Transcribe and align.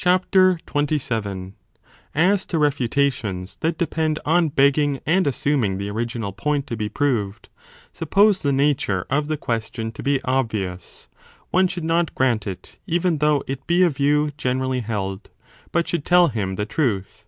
1 0.00 0.20
27 0.66 1.54
As 2.14 2.46
to 2.46 2.60
refutations 2.60 3.56
that 3.60 3.76
depend 3.76 4.20
on 4.24 4.50
begging 4.50 5.00
and 5.04 5.26
assuming 5.26 5.72
15 5.72 5.78
the 5.78 5.90
original 5.90 6.32
point 6.32 6.64
to 6.68 6.76
be 6.76 6.88
proved, 6.88 7.48
suppose 7.92 8.40
the 8.42 8.52
nature 8.52 9.04
of 9.10 9.26
the 9.26 9.36
question 9.36 9.90
to 9.90 10.00
be 10.04 10.22
obvious, 10.22 11.08
2 11.16 11.18
one 11.50 11.66
should 11.66 11.82
not 11.84 12.14
grant 12.14 12.46
it, 12.46 12.78
even 12.86 13.18
though 13.18 13.42
it 13.48 13.66
be 13.66 13.82
a 13.82 13.90
view 13.90 14.30
generally 14.36 14.78
held, 14.78 15.28
but 15.72 15.88
should 15.88 16.04
tell 16.04 16.28
him 16.28 16.54
the 16.54 16.64
truth. 16.64 17.24